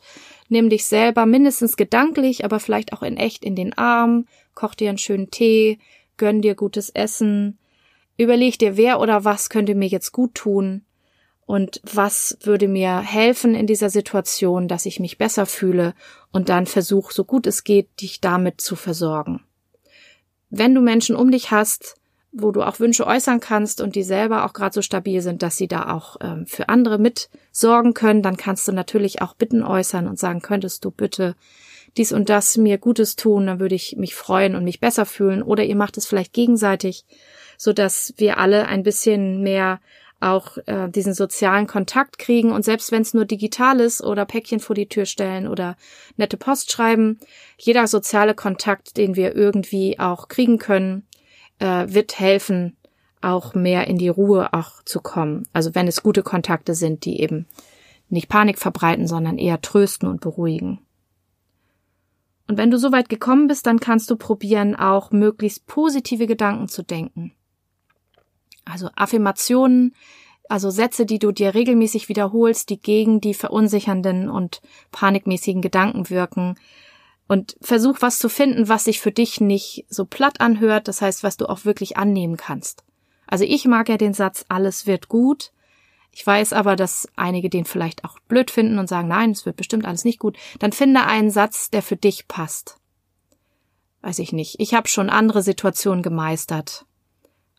nimm 0.49 0.69
dich 0.69 0.85
selber 0.85 1.25
mindestens 1.25 1.77
gedanklich, 1.77 2.45
aber 2.45 2.59
vielleicht 2.59 2.93
auch 2.93 3.01
in 3.01 3.17
echt 3.17 3.43
in 3.43 3.55
den 3.55 3.75
Arm, 3.75 4.27
koch 4.53 4.75
dir 4.75 4.89
einen 4.89 4.99
schönen 4.99 5.31
Tee, 5.31 5.79
gönn 6.17 6.41
dir 6.41 6.55
gutes 6.55 6.89
Essen, 6.89 7.57
überleg 8.17 8.57
dir, 8.59 8.77
wer 8.77 8.99
oder 8.99 9.23
was 9.25 9.49
könnte 9.49 9.75
mir 9.75 9.87
jetzt 9.87 10.11
gut 10.11 10.35
tun? 10.35 10.83
Und 11.45 11.79
was 11.83 12.37
würde 12.41 12.67
mir 12.67 13.01
helfen 13.01 13.53
in 13.53 13.67
dieser 13.67 13.91
Situation, 13.91 14.67
dass 14.67 14.87
ich 14.87 14.99
mich 14.99 15.19
besser 15.19 15.45
fühle? 15.45 15.93
Und 16.31 16.49
dann 16.49 16.65
versuch, 16.65 17.11
so 17.11 17.23
gut 17.23 17.45
es 17.45 17.63
geht, 17.63 18.01
dich 18.01 18.19
damit 18.19 18.61
zu 18.61 18.75
versorgen. 18.75 19.41
Wenn 20.49 20.73
du 20.73 20.81
Menschen 20.81 21.15
um 21.15 21.29
dich 21.29 21.51
hast, 21.51 21.97
wo 22.31 22.51
du 22.51 22.63
auch 22.63 22.79
Wünsche 22.79 23.07
äußern 23.07 23.39
kannst 23.39 23.79
und 23.79 23.95
die 23.95 24.03
selber 24.03 24.45
auch 24.45 24.53
gerade 24.53 24.73
so 24.73 24.81
stabil 24.81 25.21
sind, 25.21 25.41
dass 25.41 25.55
sie 25.55 25.67
da 25.67 25.93
auch 25.93 26.17
ähm, 26.19 26.45
für 26.47 26.67
andere 26.67 26.97
mit 26.97 27.29
sorgen 27.51 27.93
können, 27.93 28.21
dann 28.21 28.37
kannst 28.37 28.67
du 28.67 28.71
natürlich 28.71 29.21
auch 29.21 29.35
Bitten 29.35 29.63
äußern 29.63 30.07
und 30.07 30.19
sagen, 30.19 30.41
könntest 30.41 30.83
du 30.83 30.91
bitte 30.91 31.35
dies 31.97 32.11
und 32.11 32.29
das 32.29 32.57
mir 32.57 32.77
Gutes 32.77 33.15
tun, 33.15 33.47
dann 33.47 33.59
würde 33.59 33.75
ich 33.75 33.95
mich 33.97 34.15
freuen 34.15 34.55
und 34.55 34.63
mich 34.63 34.79
besser 34.79 35.05
fühlen. 35.05 35.41
Oder 35.41 35.63
ihr 35.63 35.75
macht 35.75 35.97
es 35.97 36.05
vielleicht 36.05 36.33
gegenseitig, 36.33 37.05
so 37.57 37.73
dass 37.73 38.13
wir 38.17 38.37
alle 38.37 38.67
ein 38.67 38.83
bisschen 38.83 39.41
mehr 39.41 39.79
auch 40.19 40.57
äh, 40.65 40.89
diesen 40.89 41.13
sozialen 41.13 41.67
Kontakt 41.67 42.17
kriegen 42.17 42.51
und 42.51 42.63
selbst 42.63 42.91
wenn 42.91 43.01
es 43.01 43.13
nur 43.13 43.25
digital 43.25 43.79
ist 43.79 44.01
oder 44.01 44.25
Päckchen 44.25 44.59
vor 44.59 44.75
die 44.75 44.87
Tür 44.87 45.05
stellen 45.05 45.47
oder 45.47 45.75
nette 46.15 46.37
Post 46.37 46.71
schreiben, 46.71 47.19
jeder 47.57 47.85
soziale 47.87 48.33
Kontakt, 48.33 48.97
den 48.97 49.15
wir 49.15 49.35
irgendwie 49.35 49.99
auch 49.99 50.27
kriegen 50.27 50.57
können, 50.57 51.05
äh, 51.59 51.85
wird 51.87 52.17
helfen, 52.17 52.77
auch 53.21 53.53
mehr 53.53 53.87
in 53.87 53.97
die 53.97 54.09
Ruhe 54.09 54.53
auch 54.53 54.83
zu 54.83 55.01
kommen. 55.01 55.47
Also 55.51 55.75
wenn 55.75 55.87
es 55.87 56.03
gute 56.03 56.23
Kontakte 56.23 56.75
sind, 56.75 57.05
die 57.05 57.19
eben 57.21 57.45
nicht 58.09 58.29
Panik 58.29 58.59
verbreiten, 58.59 59.07
sondern 59.07 59.37
eher 59.37 59.61
trösten 59.61 60.07
und 60.07 60.21
beruhigen. 60.21 60.79
Und 62.47 62.57
wenn 62.57 62.71
du 62.71 62.77
so 62.77 62.91
weit 62.91 63.09
gekommen 63.09 63.47
bist, 63.47 63.65
dann 63.65 63.79
kannst 63.79 64.09
du 64.09 64.15
probieren, 64.15 64.75
auch 64.75 65.11
möglichst 65.11 65.65
positive 65.65 66.27
Gedanken 66.27 66.67
zu 66.67 66.83
denken. 66.83 67.33
Also 68.65 68.89
Affirmationen, 68.95 69.95
also 70.47 70.69
Sätze, 70.69 71.05
die 71.05 71.19
du 71.19 71.31
dir 71.31 71.55
regelmäßig 71.55 72.09
wiederholst, 72.09 72.69
die 72.69 72.79
gegen 72.79 73.19
die 73.19 73.33
verunsichernden 73.33 74.29
und 74.29 74.61
panikmäßigen 74.91 75.61
Gedanken 75.61 76.09
wirken. 76.09 76.55
Und 77.27 77.57
versuch 77.61 77.97
was 78.01 78.19
zu 78.19 78.29
finden, 78.29 78.69
was 78.69 78.83
sich 78.83 79.01
für 79.01 79.11
dich 79.11 79.41
nicht 79.41 79.85
so 79.89 80.05
platt 80.05 80.41
anhört, 80.41 80.87
das 80.87 81.01
heißt, 81.01 81.23
was 81.23 81.37
du 81.37 81.49
auch 81.49 81.65
wirklich 81.65 81.97
annehmen 81.97 82.37
kannst. 82.37 82.83
Also 83.25 83.43
ich 83.43 83.65
mag 83.65 83.89
ja 83.89 83.97
den 83.97 84.13
Satz, 84.13 84.45
alles 84.47 84.85
wird 84.85 85.07
gut. 85.07 85.51
Ich 86.17 86.25
weiß 86.25 86.53
aber, 86.53 86.77
dass 86.77 87.09
einige 87.17 87.49
den 87.49 87.65
vielleicht 87.65 88.05
auch 88.05 88.17
blöd 88.29 88.49
finden 88.49 88.79
und 88.79 88.87
sagen, 88.87 89.09
nein, 89.09 89.31
es 89.31 89.45
wird 89.45 89.57
bestimmt 89.57 89.85
alles 89.85 90.05
nicht 90.05 90.17
gut. 90.17 90.37
Dann 90.59 90.71
finde 90.71 91.03
einen 91.03 91.29
Satz, 91.29 91.69
der 91.69 91.81
für 91.81 91.97
dich 91.97 92.29
passt. 92.29 92.79
Weiß 94.01 94.19
ich 94.19 94.31
nicht. 94.31 94.61
Ich 94.61 94.73
habe 94.73 94.87
schon 94.87 95.09
andere 95.09 95.43
Situationen 95.43 96.03
gemeistert. 96.03 96.85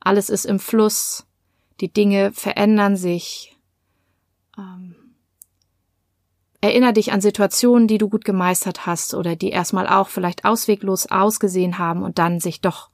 Alles 0.00 0.30
ist 0.30 0.46
im 0.46 0.58
Fluss. 0.58 1.26
Die 1.80 1.92
Dinge 1.92 2.32
verändern 2.32 2.96
sich. 2.96 3.54
Ähm, 4.56 4.94
Erinner 6.62 6.94
dich 6.94 7.12
an 7.12 7.20
Situationen, 7.20 7.88
die 7.88 7.98
du 7.98 8.08
gut 8.08 8.24
gemeistert 8.24 8.86
hast 8.86 9.12
oder 9.12 9.36
die 9.36 9.50
erstmal 9.50 9.86
auch 9.86 10.08
vielleicht 10.08 10.46
ausweglos 10.46 11.10
ausgesehen 11.10 11.76
haben 11.76 12.02
und 12.02 12.18
dann 12.18 12.40
sich 12.40 12.62
doch 12.62 12.88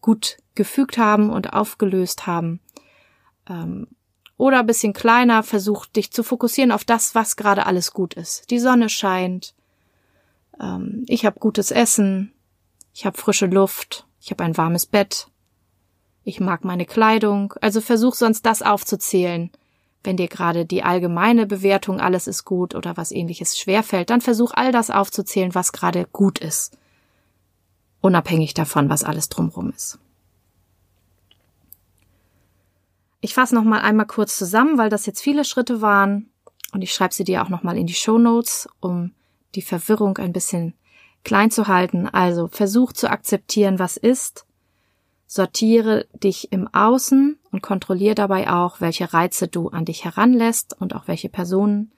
gut 0.00 0.36
gefügt 0.54 0.96
haben 0.96 1.30
und 1.30 1.54
aufgelöst 1.54 2.28
haben. 2.28 2.60
Ähm, 3.48 3.88
Oder 4.38 4.62
bisschen 4.62 4.94
kleiner, 4.94 5.42
versuch 5.42 5.84
dich 5.84 6.12
zu 6.12 6.22
fokussieren 6.22 6.72
auf 6.72 6.84
das, 6.84 7.14
was 7.14 7.36
gerade 7.36 7.66
alles 7.66 7.92
gut 7.92 8.14
ist. 8.14 8.50
Die 8.50 8.60
Sonne 8.60 8.88
scheint, 8.88 9.52
ähm, 10.58 11.04
ich 11.08 11.26
habe 11.26 11.40
gutes 11.40 11.70
Essen, 11.70 12.32
ich 12.94 13.04
habe 13.04 13.18
frische 13.18 13.46
Luft, 13.46 14.06
ich 14.20 14.30
habe 14.30 14.44
ein 14.44 14.56
warmes 14.56 14.86
Bett, 14.86 15.28
ich 16.28 16.40
mag 16.40 16.64
meine 16.64 16.86
Kleidung. 16.86 17.54
Also 17.60 17.80
versuch 17.80 18.14
sonst 18.14 18.46
das 18.46 18.62
aufzuzählen. 18.62 19.50
Wenn 20.04 20.16
dir 20.16 20.28
gerade 20.28 20.66
die 20.66 20.84
allgemeine 20.84 21.46
Bewertung 21.46 22.00
alles 22.00 22.26
ist 22.26 22.44
gut 22.44 22.74
oder 22.74 22.96
was 22.96 23.10
ähnliches 23.10 23.58
schwerfällt, 23.58 24.10
dann 24.10 24.20
versuch 24.20 24.52
all 24.54 24.70
das 24.70 24.90
aufzuzählen, 24.90 25.54
was 25.54 25.72
gerade 25.72 26.06
gut 26.12 26.38
ist. 26.38 26.78
Unabhängig 28.00 28.54
davon, 28.54 28.88
was 28.88 29.02
alles 29.02 29.28
drumrum 29.28 29.72
ist. 29.74 29.98
Ich 33.20 33.34
fasse 33.34 33.54
noch 33.54 33.64
mal 33.64 33.80
einmal 33.80 34.06
kurz 34.06 34.36
zusammen, 34.36 34.78
weil 34.78 34.90
das 34.90 35.06
jetzt 35.06 35.20
viele 35.20 35.44
Schritte 35.44 35.82
waren 35.82 36.30
und 36.72 36.82
ich 36.82 36.92
schreibe 36.92 37.14
sie 37.14 37.24
dir 37.24 37.42
auch 37.42 37.48
noch 37.48 37.62
mal 37.62 37.76
in 37.76 37.86
die 37.86 37.94
Show 37.94 38.18
Notes, 38.18 38.68
um 38.80 39.12
die 39.54 39.62
Verwirrung 39.62 40.18
ein 40.18 40.32
bisschen 40.32 40.74
klein 41.24 41.50
zu 41.50 41.66
halten. 41.66 42.06
Also 42.06 42.48
versuch 42.48 42.92
zu 42.92 43.10
akzeptieren, 43.10 43.78
was 43.78 43.96
ist. 43.96 44.46
Sortiere 45.26 46.06
dich 46.14 46.52
im 46.52 46.68
Außen 46.72 47.38
und 47.50 47.62
kontrolliere 47.62 48.14
dabei 48.14 48.50
auch, 48.50 48.80
welche 48.80 49.12
Reize 49.12 49.48
du 49.48 49.68
an 49.68 49.84
dich 49.84 50.04
heranlässt 50.04 50.80
und 50.80 50.94
auch 50.94 51.08
welche 51.08 51.28
Personen. 51.28 51.92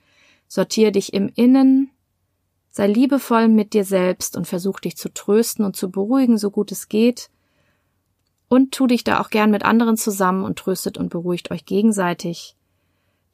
Sortiere 0.47 0.91
dich 0.91 1.13
im 1.13 1.29
Innen. 1.35 1.91
Sei 2.71 2.87
liebevoll 2.87 3.47
mit 3.47 3.73
dir 3.73 3.85
selbst 3.85 4.35
und 4.35 4.47
versuch 4.47 4.79
dich 4.79 4.97
zu 4.97 5.13
trösten 5.13 5.63
und 5.63 5.75
zu 5.75 5.91
beruhigen, 5.91 6.37
so 6.37 6.49
gut 6.51 6.71
es 6.71 6.89
geht 6.89 7.29
und 8.51 8.73
tu 8.73 8.85
dich 8.85 9.05
da 9.05 9.21
auch 9.21 9.29
gern 9.29 9.49
mit 9.49 9.63
anderen 9.63 9.95
zusammen 9.95 10.43
und 10.43 10.59
tröstet 10.59 10.97
und 10.97 11.07
beruhigt 11.07 11.51
euch 11.51 11.65
gegenseitig. 11.65 12.57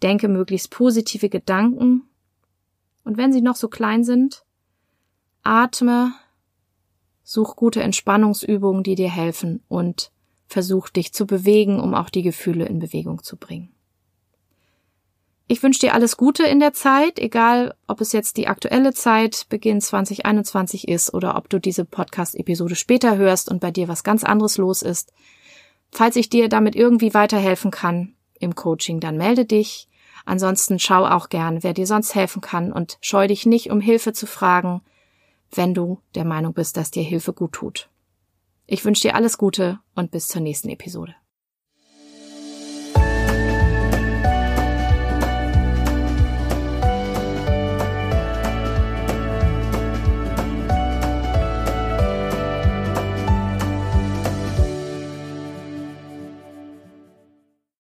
Denke 0.04 0.28
möglichst 0.28 0.70
positive 0.70 1.28
Gedanken. 1.28 2.04
Und 3.04 3.18
wenn 3.18 3.34
sie 3.34 3.42
noch 3.42 3.56
so 3.56 3.68
klein 3.68 4.04
sind, 4.04 4.44
atme, 5.42 6.12
such 7.24 7.56
gute 7.56 7.82
Entspannungsübungen, 7.82 8.84
die 8.84 8.94
dir 8.94 9.10
helfen 9.10 9.64
und 9.70 10.12
versuch 10.46 10.88
dich 10.88 11.14
zu 11.14 11.26
bewegen, 11.26 11.80
um 11.80 11.96
auch 11.96 12.12
die 12.12 12.22
Gefühle 12.22 12.68
in 12.68 12.78
Bewegung 12.78 13.24
zu 13.24 13.38
bringen. 13.38 13.74
Ich 15.50 15.64
wünsche 15.64 15.80
dir 15.80 15.94
alles 15.94 16.18
Gute 16.18 16.44
in 16.44 16.60
der 16.60 16.74
Zeit, 16.74 17.20
egal 17.20 17.74
ob 17.88 18.02
es 18.02 18.12
jetzt 18.12 18.36
die 18.36 18.48
aktuelle 18.48 18.94
Zeit, 18.94 19.46
Beginn 19.48 19.80
2021 19.80 20.90
ist 20.90 21.14
oder 21.14 21.38
ob 21.38 21.50
du 21.50 21.58
diese 21.58 21.86
Podcast-Episode 21.86 22.76
später 22.76 23.16
hörst 23.16 23.50
und 23.50 23.62
bei 23.62 23.72
dir 23.72 23.88
was 23.88 24.04
ganz 24.04 24.26
anderes 24.26 24.58
los 24.58 24.82
ist. 24.82 25.14
Falls 25.90 26.18
ich 26.18 26.28
dir 26.28 26.50
damit 26.50 26.76
irgendwie 26.76 27.14
weiterhelfen 27.14 27.72
kann 27.72 28.14
im 28.40 28.56
Coaching, 28.56 29.00
dann 29.00 29.16
melde 29.16 29.46
dich. 29.46 29.88
Ansonsten 30.26 30.80
schau 30.80 31.06
auch 31.06 31.30
gern, 31.30 31.64
wer 31.64 31.74
dir 31.74 31.88
sonst 31.88 32.14
helfen 32.14 32.42
kann 32.42 32.74
und 32.74 32.98
scheu 33.00 33.28
dich 33.28 33.46
nicht, 33.46 33.72
um 33.72 33.80
Hilfe 33.80 34.12
zu 34.12 34.28
fragen, 34.28 34.82
wenn 35.52 35.74
du 35.74 36.02
der 36.14 36.26
Meinung 36.26 36.54
bist, 36.54 36.76
dass 36.76 36.92
dir 36.92 37.04
Hilfe 37.04 37.32
gut 37.32 37.54
tut. 37.54 37.90
Ich 38.66 38.84
wünsche 38.84 39.04
dir 39.04 39.16
alles 39.16 39.38
Gute 39.38 39.80
und 39.96 40.12
bis 40.12 40.28
zur 40.28 40.42
nächsten 40.42 40.68
Episode. 40.68 41.16